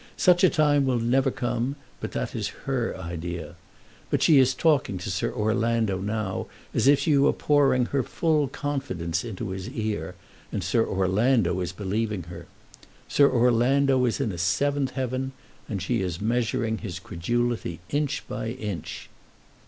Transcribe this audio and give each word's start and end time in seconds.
Such 0.17 0.43
a 0.43 0.49
time 0.49 0.87
will 0.87 0.97
never 0.97 1.29
come, 1.29 1.75
but 1.99 2.11
that 2.13 2.33
is 2.35 2.47
her 2.65 2.97
idea. 2.97 3.55
But 4.09 4.23
she 4.23 4.39
is 4.39 4.55
talking 4.55 4.97
to 4.97 5.11
Sir 5.11 5.31
Orlando 5.31 5.99
now 5.99 6.47
as 6.73 6.87
if 6.87 7.01
she 7.01 7.15
were 7.19 7.31
pouring 7.33 7.85
her 7.85 8.01
full 8.01 8.47
confidence 8.47 9.23
into 9.23 9.51
his 9.51 9.69
ear, 9.69 10.15
and 10.51 10.63
Sir 10.63 10.83
Orlando 10.83 11.59
is 11.59 11.71
believing 11.71 12.23
her. 12.23 12.47
Sir 13.07 13.29
Orlando 13.31 14.03
is 14.05 14.19
in 14.19 14.31
a 14.31 14.39
seventh 14.39 14.89
heaven, 14.93 15.33
and 15.69 15.83
she 15.83 16.01
is 16.01 16.19
measuring 16.19 16.79
his 16.79 16.97
credulity 16.97 17.79
inch 17.91 18.23
by 18.27 18.47
inch." 18.49 19.07